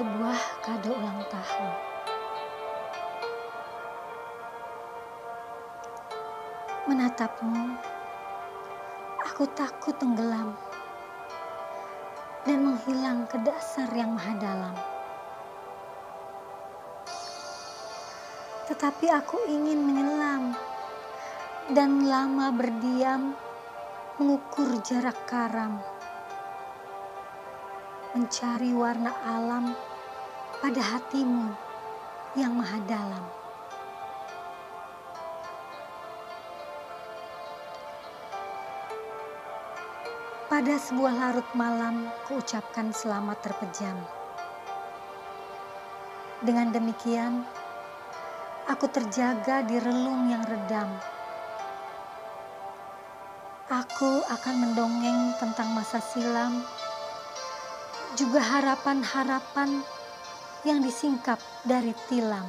[0.00, 1.72] sebuah kado ulang tahun.
[6.88, 7.76] Menatapmu,
[9.28, 10.56] aku takut tenggelam
[12.48, 14.72] dan menghilang ke dasar yang maha dalam.
[18.72, 20.56] Tetapi aku ingin menyelam
[21.76, 23.36] dan lama berdiam
[24.16, 25.76] mengukur jarak karam
[28.16, 29.89] mencari warna alam
[30.60, 31.56] pada hatimu
[32.36, 33.24] yang maha dalam.
[40.52, 43.96] Pada sebuah larut malam, kuucapkan selamat terpejam.
[46.44, 47.40] Dengan demikian,
[48.68, 50.92] aku terjaga di relung yang redam.
[53.72, 56.60] Aku akan mendongeng tentang masa silam
[58.18, 59.80] juga harapan-harapan
[60.64, 62.44] yang disingkap dari tilam.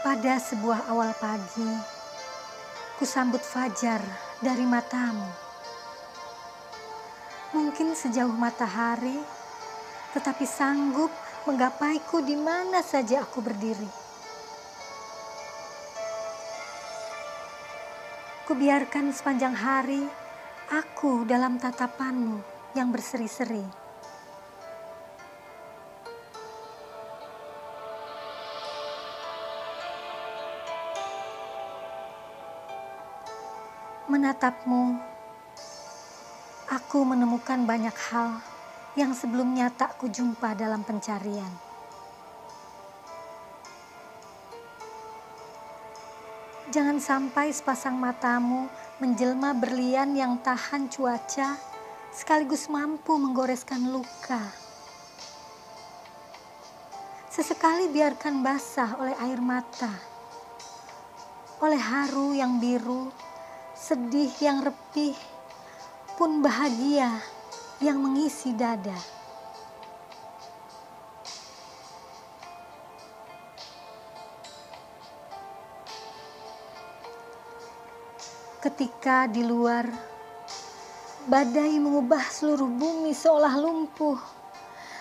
[0.00, 1.72] Pada sebuah awal pagi,
[2.96, 4.00] kusambut fajar
[4.38, 5.26] dari matamu.
[7.52, 9.18] Mungkin sejauh matahari,
[10.14, 11.10] tetapi sanggup
[11.44, 14.05] menggapaiku di mana saja aku berdiri.
[18.46, 20.06] Kubiarkan sepanjang hari
[20.70, 22.38] aku dalam tatapanmu
[22.78, 23.66] yang berseri-seri.
[34.06, 34.94] Menatapmu,
[36.70, 38.38] aku menemukan banyak hal
[38.94, 41.65] yang sebelumnya tak kujumpa dalam pencarian.
[46.66, 48.66] Jangan sampai sepasang matamu
[48.98, 51.54] menjelma berlian yang tahan cuaca,
[52.10, 54.42] sekaligus mampu menggoreskan luka.
[57.30, 59.94] Sesekali biarkan basah oleh air mata,
[61.62, 63.14] oleh haru yang biru,
[63.78, 65.14] sedih yang repih,
[66.18, 67.14] pun bahagia
[67.78, 69.15] yang mengisi dada.
[78.56, 79.84] Ketika di luar,
[81.28, 84.16] badai mengubah seluruh bumi seolah lumpuh.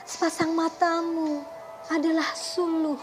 [0.04, 1.40] Sepasang matamu
[1.88, 3.00] adalah suluh.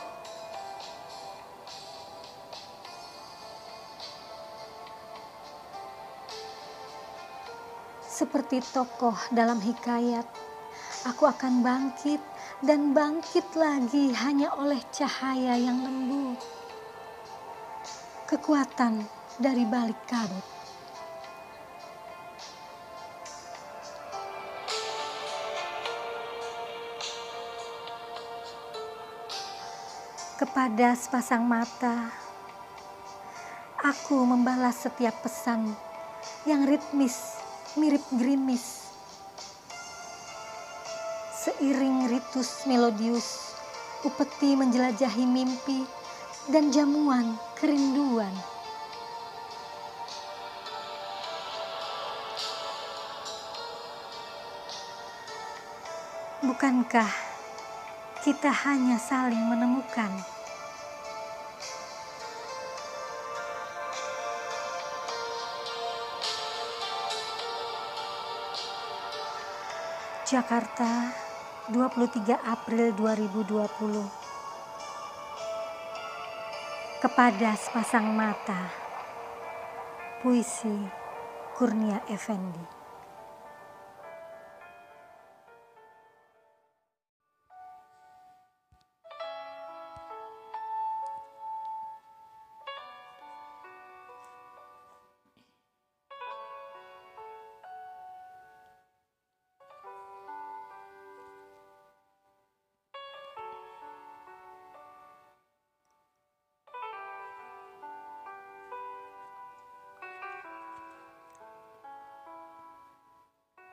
[8.05, 10.29] Seperti tokoh dalam hikayat,
[11.09, 12.21] aku akan bangkit
[12.61, 16.39] dan bangkit lagi hanya oleh cahaya yang lembut.
[18.31, 20.47] Kekuatan dari balik kabut.
[30.39, 32.07] Kepada sepasang mata,
[33.83, 35.75] aku membalas setiap pesan
[36.47, 37.39] yang ritmis
[37.75, 38.95] mirip gerimis.
[41.43, 43.59] Seiring ritus melodius,
[44.07, 45.83] upeti menjelajahi mimpi
[46.51, 48.52] dan jamuan kerinduan.
[56.53, 57.09] Bukankah
[58.21, 60.13] kita hanya saling menemukan?
[70.29, 71.17] Jakarta,
[71.73, 74.05] 23 April 2020.
[77.01, 78.69] Kepada sepasang mata.
[80.21, 80.85] Puisi
[81.57, 82.82] Kurnia Effendi.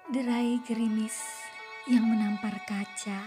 [0.10, 1.22] Derai gerimis
[1.86, 3.22] yang menampar kaca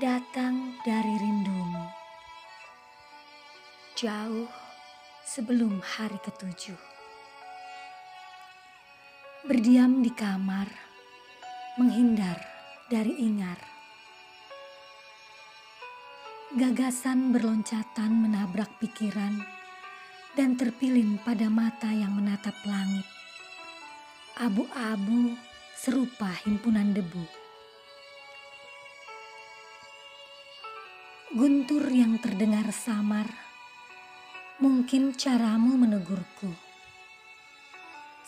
[0.00, 1.84] datang dari rindumu.
[4.00, 4.48] Jauh
[5.28, 6.80] sebelum hari ketujuh.
[9.44, 10.72] Berdiam di kamar,
[11.76, 12.40] menghindar
[12.88, 13.60] dari ingar.
[16.56, 19.36] Gagasan berloncatan menabrak pikiran
[20.32, 23.15] dan terpilin pada mata yang menatap langit.
[24.36, 25.32] Abu-abu
[25.72, 27.24] serupa himpunan debu.
[31.32, 33.24] Guntur yang terdengar samar,
[34.60, 36.52] mungkin caramu menegurku.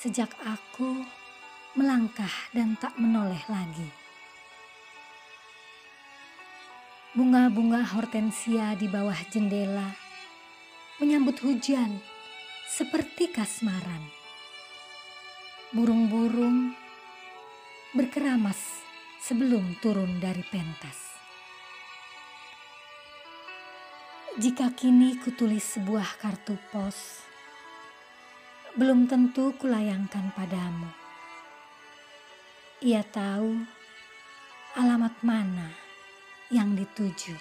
[0.01, 1.05] Sejak aku
[1.77, 3.93] melangkah dan tak menoleh lagi.
[7.13, 9.93] Bunga-bunga hortensia di bawah jendela
[11.05, 12.01] menyambut hujan
[12.65, 14.18] seperti kasmaran
[15.69, 16.73] burung-burung
[17.93, 18.81] berkeramas
[19.21, 21.13] sebelum turun dari pentas.
[24.41, 27.21] Jika kini kutulis sebuah kartu pos,
[28.81, 30.89] belum tentu kulayangkan padamu.
[32.81, 33.61] Ia tahu
[34.73, 35.69] alamat mana
[36.49, 37.37] yang dituju.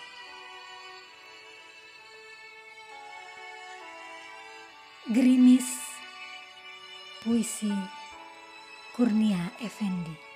[5.16, 5.96] Gerimis,
[7.24, 7.72] puisi,
[8.98, 10.27] Kurnia Effendi.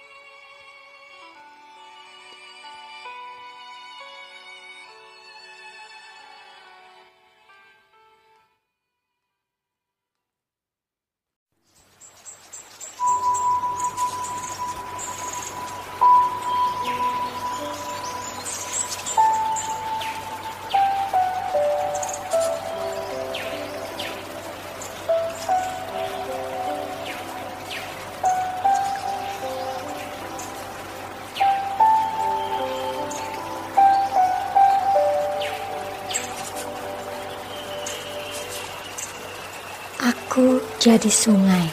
[40.82, 41.70] Jadi sungai.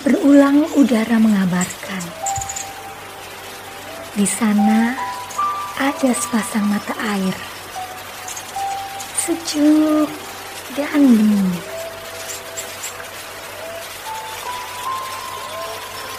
[0.00, 2.00] Berulang udara mengabarkan.
[4.16, 4.96] Di sana
[5.76, 7.36] ada sepasang mata air.
[9.20, 10.08] Sejuk
[10.80, 11.52] dan bening.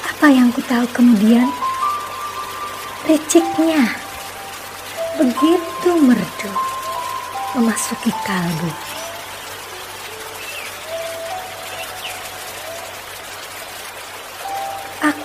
[0.05, 1.49] Apa yang ku tahu kemudian?
[3.09, 3.89] Reciknya
[5.17, 6.53] begitu merdu
[7.57, 8.69] memasuki kalbu.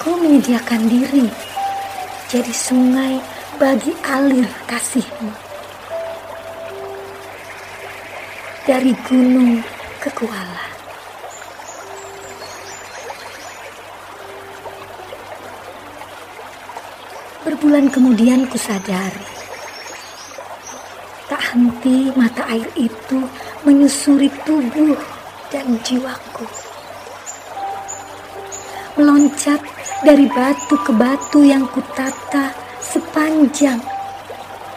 [0.01, 1.29] Aku menyediakan diri
[2.25, 3.21] jadi sungai
[3.61, 5.29] bagi alir kasihmu.
[8.65, 9.61] Dari gunung
[10.01, 10.65] ke kuala.
[17.45, 19.29] Berbulan kemudian kusadari
[21.29, 23.21] Tak henti mata air itu
[23.69, 24.97] menyusuri tubuh
[25.53, 26.49] dan jiwaku.
[28.97, 29.61] Meloncat
[30.01, 33.77] dari batu ke batu yang kutata sepanjang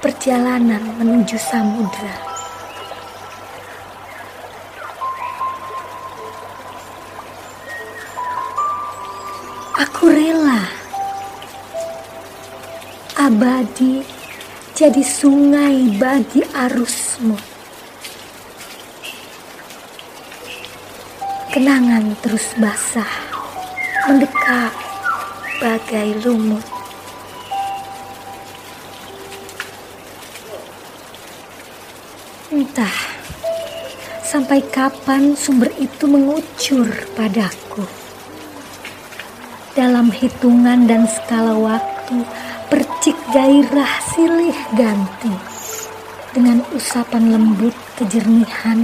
[0.04, 2.12] perjalanan menuju samudra.
[9.80, 10.68] Aku rela
[13.16, 14.04] abadi
[14.76, 17.40] jadi sungai bagi arusmu.
[21.56, 23.14] Kenangan terus basah,
[24.10, 24.83] mendekap
[25.64, 26.60] bagai lumut.
[32.52, 32.98] Entah
[34.28, 37.88] sampai kapan sumber itu mengucur padaku.
[39.72, 42.28] Dalam hitungan dan skala waktu,
[42.68, 45.32] percik gairah silih ganti
[46.36, 48.84] dengan usapan lembut kejernihan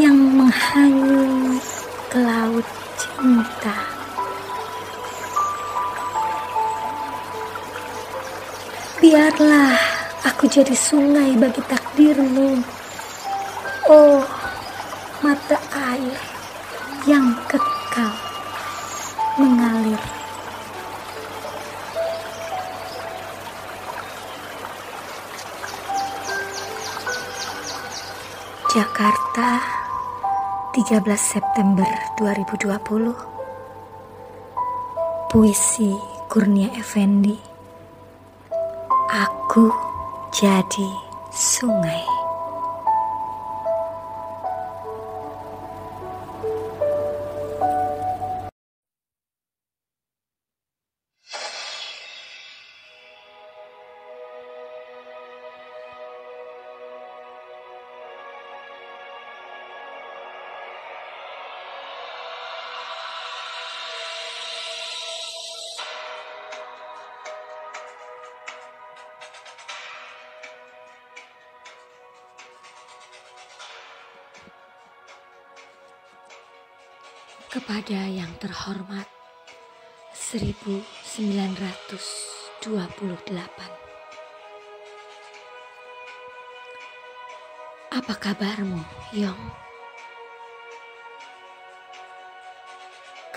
[0.00, 1.60] yang menghanyut
[2.08, 2.66] ke laut
[2.96, 3.93] cinta.
[9.04, 9.76] Biarlah
[10.24, 12.56] aku jadi sungai bagi takdirmu.
[13.84, 14.24] Oh,
[15.20, 15.60] mata
[15.92, 16.16] air
[17.04, 18.16] yang kekal
[19.36, 20.00] mengalir.
[28.72, 29.60] Jakarta
[30.72, 33.12] 13 September 2020
[35.28, 35.92] Puisi
[36.32, 37.53] Kurnia Effendi
[39.54, 39.70] Aku
[40.34, 40.90] jadi
[41.30, 42.02] sungai
[77.54, 79.06] Kepada yang terhormat
[80.10, 80.82] 1928
[87.94, 88.82] Apa kabarmu,
[89.14, 89.42] Yong?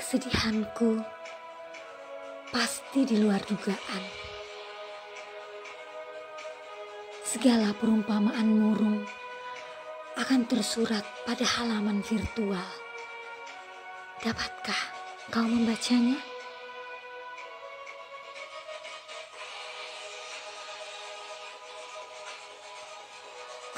[0.02, 0.98] Kesedihanku
[2.50, 4.02] pasti di luar dugaan.
[7.22, 9.06] Segala perumpamaan murung
[10.18, 12.87] akan tersurat pada halaman virtual.
[14.18, 14.82] Dapatkah
[15.30, 16.18] kau membacanya?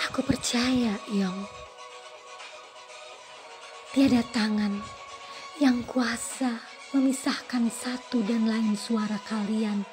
[0.07, 1.43] Aku percaya, Yong.
[3.91, 4.79] Tiada tangan
[5.59, 6.63] yang kuasa
[6.95, 9.83] memisahkan satu dan lain suara kalian.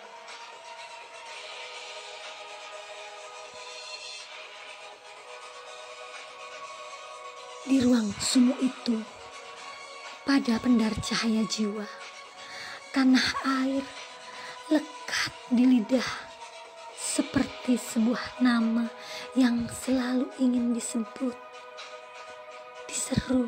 [7.66, 9.15] Di ruang semu itu,
[10.26, 11.87] pada pendar cahaya jiwa,
[12.90, 13.28] tanah
[13.62, 13.87] air
[14.66, 16.11] lekat di lidah
[16.99, 18.90] seperti sebuah nama
[19.38, 21.38] yang selalu ingin disebut,
[22.90, 23.47] diseru,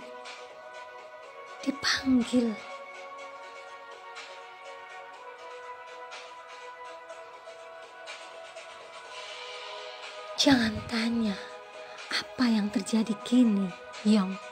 [1.67, 2.55] dipanggil.
[10.39, 11.35] Jangan tanya
[12.15, 13.67] apa yang terjadi kini,
[14.07, 14.48] Yong.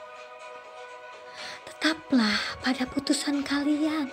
[1.77, 4.09] Tetaplah pada putusan kalian.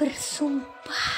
[0.00, 1.12] Bersumpah.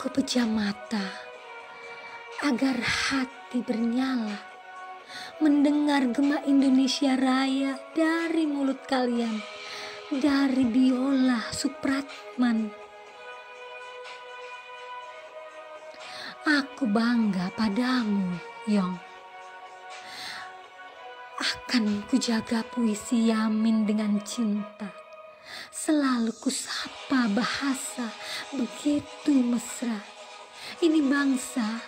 [0.00, 1.04] Ku pejam mata
[2.40, 4.40] agar hati bernyala
[5.44, 9.44] mendengar gema Indonesia Raya dari mulut kalian
[10.08, 12.81] dari biola Supratman.
[16.82, 18.34] Aku bangga padamu,
[18.66, 18.98] Yong.
[21.38, 24.90] Akan kujaga puisi Yamin dengan cinta.
[25.70, 28.10] Selalu kusapa bahasa
[28.50, 30.02] begitu mesra.
[30.82, 31.86] Ini bangsa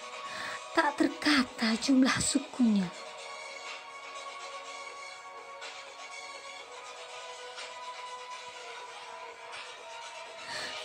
[0.78, 2.86] tak terkata jumlah sukunya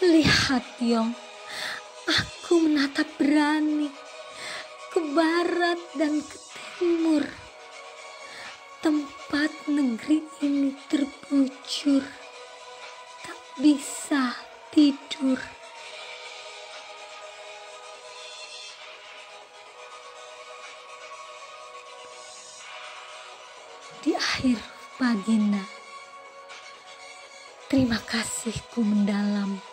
[0.01, 1.13] Lihat Yong,
[2.50, 3.94] aku menatap berani
[4.89, 6.38] ke barat dan ke
[6.82, 7.22] timur.
[8.82, 12.01] Tempat negeri ini terbujur,
[13.22, 14.34] tak bisa
[14.74, 15.38] tidur.
[24.01, 24.58] Di akhir
[24.98, 25.70] pagina,
[27.70, 29.68] terima kasihku mendalam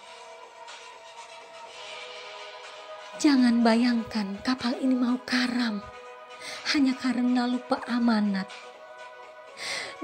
[3.17, 5.81] Jangan bayangkan kapal ini mau karam
[6.77, 8.45] hanya karena lupa amanat.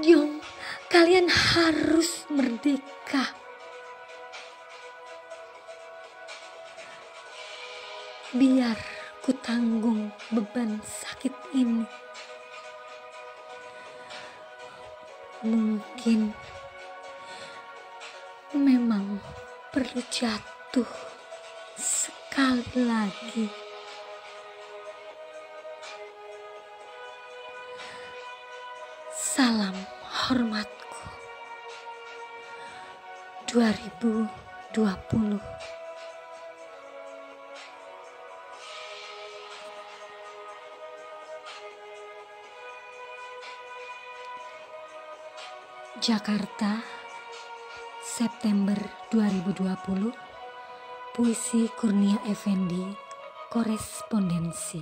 [0.01, 0.41] Yong,
[0.89, 3.37] kalian harus merdeka.
[8.33, 8.81] Biar
[9.21, 11.85] ku tanggung beban sakit ini.
[15.45, 16.33] Mungkin
[18.57, 19.21] memang
[19.69, 21.12] perlu jatuh
[22.33, 23.45] sekali lagi.
[29.13, 30.97] Salam hormatku.
[33.53, 34.25] 2020
[46.01, 46.81] Jakarta
[48.01, 48.81] September
[49.13, 50.32] 2020
[51.13, 52.81] Puisi Kurnia Effendi,
[53.53, 54.81] Korespondensi.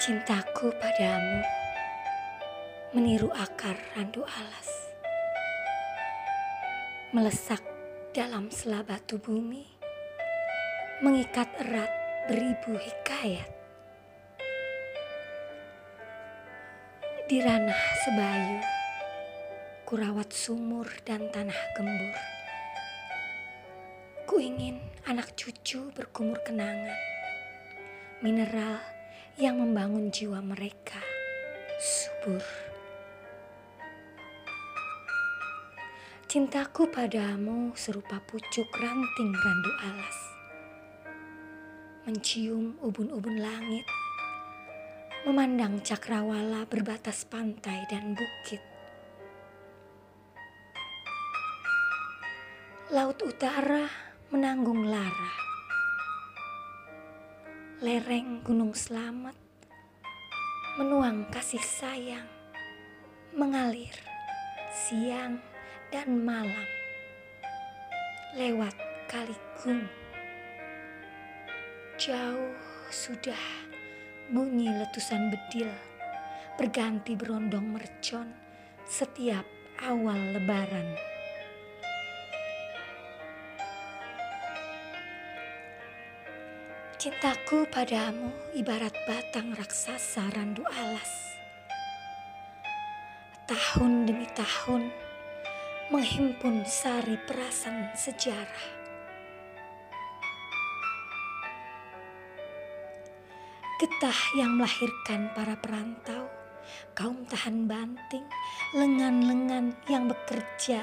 [0.00, 1.44] Cintaku padamu
[2.96, 4.71] meniru akar randu alas
[7.12, 7.60] melesak
[8.16, 9.68] dalam selaba batu bumi,
[11.04, 11.92] mengikat erat
[12.24, 13.52] beribu hikayat.
[17.28, 18.64] Di ranah sebayu,
[19.84, 22.16] kurawat sumur dan tanah gembur.
[24.24, 26.96] Ku ingin anak cucu berkumur kenangan,
[28.24, 28.80] mineral
[29.36, 31.04] yang membangun jiwa mereka
[31.76, 32.71] subur.
[36.32, 40.18] Cintaku padamu serupa pucuk ranting randu alas.
[42.08, 43.84] Mencium ubun-ubun langit.
[45.28, 48.64] Memandang cakrawala berbatas pantai dan bukit.
[52.96, 53.92] Laut utara
[54.32, 55.32] menanggung lara.
[57.84, 59.36] Lereng gunung selamat
[60.80, 62.24] menuang kasih sayang
[63.36, 63.92] mengalir
[64.72, 65.51] siang
[65.92, 66.68] dan malam
[68.32, 68.72] lewat
[69.12, 69.84] kaligung.
[72.00, 72.56] Jauh
[72.88, 73.36] sudah
[74.32, 75.68] bunyi letusan bedil
[76.56, 78.32] berganti berondong mercon
[78.88, 79.44] setiap
[79.84, 80.96] awal lebaran.
[86.96, 91.36] Cintaku padamu ibarat batang raksasa randu alas.
[93.44, 95.01] Tahun demi tahun,
[95.92, 98.80] menghimpun sari perasan sejarah.
[103.76, 106.32] Getah yang melahirkan para perantau,
[106.96, 108.24] kaum tahan banting,
[108.72, 110.80] lengan-lengan yang bekerja.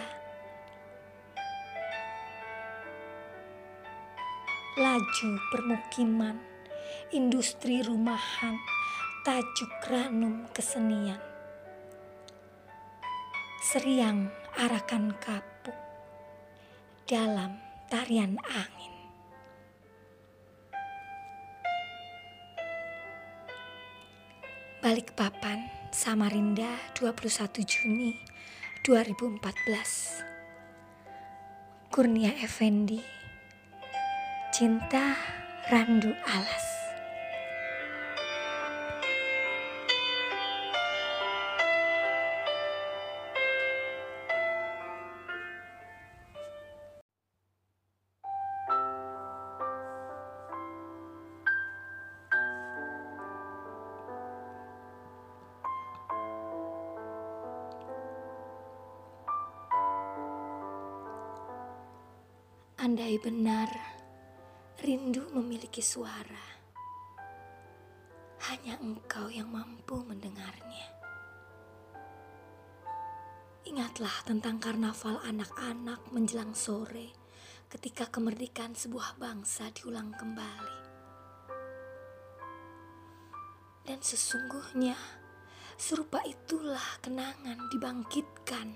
[4.78, 6.38] Laju permukiman,
[7.10, 8.62] industri rumahan,
[9.26, 11.18] tajuk ranum kesenian.
[13.66, 15.80] Seriang arakan kapuk
[17.08, 17.56] dalam
[17.88, 18.92] tarian angin.
[24.84, 25.64] Balikpapan,
[25.96, 28.20] Samarinda, 21 Juni
[28.84, 30.28] 2014.
[31.88, 33.00] Kurnia Effendi,
[34.52, 35.16] Cinta
[35.72, 36.79] Randu Alas.
[63.00, 63.72] Andai benar
[64.84, 66.48] rindu memiliki suara,
[68.52, 71.00] hanya engkau yang mampu mendengarnya.
[73.64, 77.16] Ingatlah tentang karnaval anak-anak menjelang sore
[77.72, 80.80] ketika kemerdekaan sebuah bangsa diulang kembali.
[83.88, 85.00] Dan sesungguhnya
[85.80, 88.76] serupa itulah kenangan dibangkitkan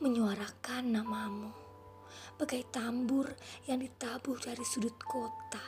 [0.00, 1.65] menyuarakan namamu
[2.36, 3.28] bagai tambur
[3.68, 5.62] yang ditabuh dari sudut kota.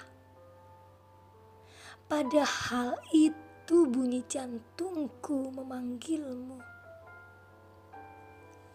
[2.08, 6.56] Padahal itu bunyi jantungku memanggilmu.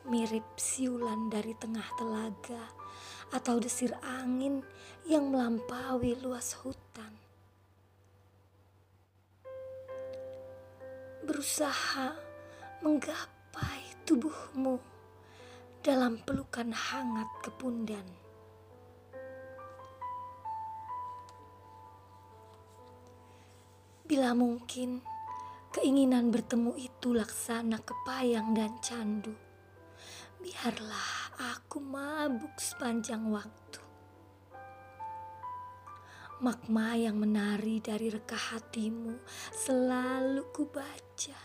[0.06, 2.64] Mirip siulan dari tengah telaga
[3.34, 4.62] atau desir angin
[5.10, 7.10] yang melampaui luas hutan.
[11.26, 12.14] Berusaha
[12.86, 14.93] menggapai tubuhmu
[15.84, 18.08] dalam pelukan hangat kepundan.
[24.08, 25.04] Bila mungkin
[25.76, 29.36] keinginan bertemu itu laksana kepayang dan candu,
[30.40, 33.84] biarlah aku mabuk sepanjang waktu.
[36.40, 39.20] Makma yang menari dari reka hatimu
[39.52, 41.40] selalu kubaca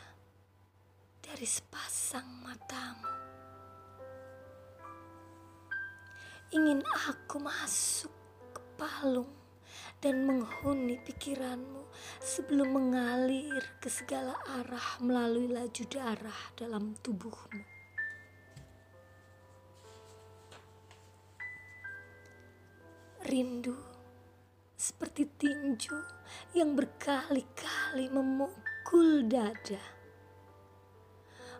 [1.27, 3.17] dari sepasang matamu.
[6.48, 8.08] Ingin aku masuk
[8.56, 9.28] ke palung
[10.00, 11.84] dan menghuni pikiranmu
[12.24, 17.61] sebelum mengalir ke segala arah melalui laju darah dalam tubuhmu.
[23.28, 23.76] Rindu
[24.72, 26.00] seperti tinju
[26.56, 29.97] yang berkali-kali memukul dada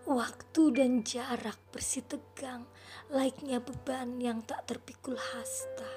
[0.09, 2.64] Waktu dan jarak bersih tegang,
[3.12, 5.92] laiknya beban yang tak terpikul hasta.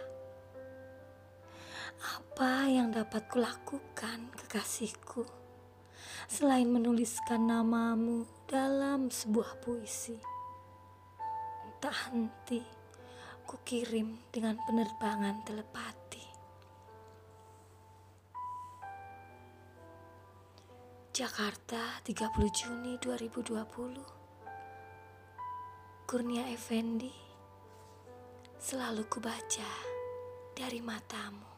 [2.20, 5.24] Apa yang dapat kulakukan, kekasihku,
[6.28, 10.20] selain menuliskan namamu dalam sebuah puisi?
[11.80, 12.60] Tak henti,
[13.48, 16.01] kukirim dengan penerbangan telepati.
[21.22, 23.54] Jakarta 30 Juni 2020
[26.10, 27.14] Kurnia Effendi
[28.58, 29.70] Selalu kubaca
[30.58, 31.51] dari matamu